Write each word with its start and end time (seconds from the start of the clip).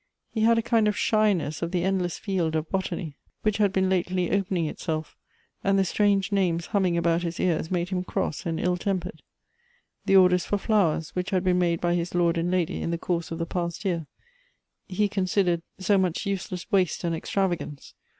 lie 0.33 0.41
had 0.41 0.57
a 0.57 0.63
kind 0.63 0.87
of 0.87 0.97
shyness 0.97 1.61
of 1.61 1.69
the 1.69 1.83
endless 1.83 2.17
field 2.17 2.55
of 2.55 2.67
botany, 2.71 3.15
which 3.43 3.57
had 3.59 3.71
been 3.71 3.87
Lately 3.87 4.31
opening 4.31 4.65
itself, 4.65 5.15
and 5.63 5.77
the 5.77 5.85
strange 5.85 6.31
names 6.31 6.65
humming 6.65 6.97
about 6.97 7.21
his 7.21 7.39
ears 7.39 7.69
made 7.69 7.89
him 7.89 8.03
cross 8.03 8.43
and 8.47 8.59
ill 8.59 8.77
tempered. 8.77 9.21
The 10.07 10.15
orders 10.15 10.43
for 10.43 10.57
flowers 10.57 11.11
which 11.11 11.29
had 11.29 11.43
been 11.43 11.57
m.ade 11.57 11.79
by 11.81 11.93
his 11.93 12.15
lord 12.15 12.39
and 12.39 12.49
lady 12.49 12.81
in 12.81 12.89
the 12.89 12.97
course 12.97 13.29
of 13.29 13.37
the 13.37 13.45
past 13.45 13.85
year, 13.85 14.07
he 14.87 15.07
considered 15.07 15.61
so 15.77 15.99
much 15.99 16.25
useless 16.25 16.65
waste 16.71 17.03
and 17.03 17.13
extravagance. 17.15 17.93